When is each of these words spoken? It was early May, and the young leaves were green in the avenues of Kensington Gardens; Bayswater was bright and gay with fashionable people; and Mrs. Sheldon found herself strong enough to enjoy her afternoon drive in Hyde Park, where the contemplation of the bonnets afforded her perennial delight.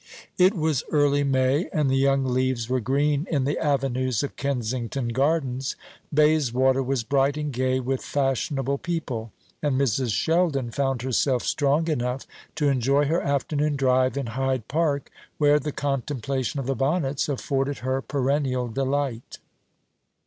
It 0.39 0.55
was 0.55 0.83
early 0.91 1.23
May, 1.23 1.69
and 1.71 1.87
the 1.87 1.95
young 1.95 2.25
leaves 2.25 2.67
were 2.67 2.79
green 2.79 3.27
in 3.29 3.43
the 3.43 3.59
avenues 3.59 4.23
of 4.23 4.35
Kensington 4.35 5.09
Gardens; 5.09 5.75
Bayswater 6.11 6.81
was 6.81 7.03
bright 7.03 7.37
and 7.37 7.53
gay 7.53 7.79
with 7.79 8.01
fashionable 8.03 8.79
people; 8.79 9.31
and 9.61 9.79
Mrs. 9.79 10.11
Sheldon 10.11 10.71
found 10.71 11.03
herself 11.03 11.43
strong 11.43 11.87
enough 11.87 12.25
to 12.55 12.67
enjoy 12.67 13.05
her 13.05 13.21
afternoon 13.21 13.75
drive 13.75 14.17
in 14.17 14.25
Hyde 14.33 14.67
Park, 14.67 15.11
where 15.37 15.59
the 15.59 15.71
contemplation 15.71 16.59
of 16.59 16.65
the 16.65 16.73
bonnets 16.73 17.29
afforded 17.29 17.77
her 17.85 18.01
perennial 18.01 18.69
delight. 18.69 19.37